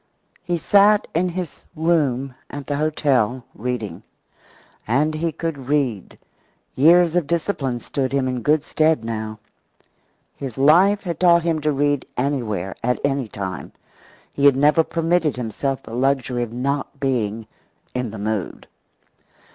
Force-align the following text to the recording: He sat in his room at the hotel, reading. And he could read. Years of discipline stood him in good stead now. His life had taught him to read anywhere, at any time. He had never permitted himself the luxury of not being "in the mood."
He 0.41 0.57
sat 0.57 1.07
in 1.13 1.29
his 1.29 1.61
room 1.75 2.33
at 2.49 2.65
the 2.65 2.77
hotel, 2.77 3.43
reading. 3.53 4.01
And 4.87 5.13
he 5.13 5.31
could 5.31 5.67
read. 5.67 6.17
Years 6.73 7.15
of 7.15 7.27
discipline 7.27 7.81
stood 7.81 8.11
him 8.11 8.27
in 8.27 8.41
good 8.41 8.63
stead 8.63 9.05
now. 9.05 9.37
His 10.35 10.57
life 10.57 11.03
had 11.03 11.19
taught 11.19 11.43
him 11.43 11.61
to 11.61 11.71
read 11.71 12.07
anywhere, 12.17 12.73
at 12.81 12.99
any 13.03 13.27
time. 13.27 13.73
He 14.33 14.45
had 14.47 14.55
never 14.55 14.83
permitted 14.83 15.35
himself 15.35 15.83
the 15.83 15.93
luxury 15.93 16.41
of 16.41 16.51
not 16.51 16.99
being 16.99 17.45
"in 17.93 18.09
the 18.09 18.17
mood." 18.17 18.65